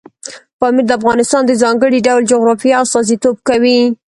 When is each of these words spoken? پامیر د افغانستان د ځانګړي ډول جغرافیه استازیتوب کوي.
پامیر 0.59 0.85
د 0.87 0.91
افغانستان 0.99 1.41
د 1.45 1.51
ځانګړي 1.63 1.99
ډول 2.07 2.23
جغرافیه 2.31 2.77
استازیتوب 2.83 3.35
کوي. 3.49 3.79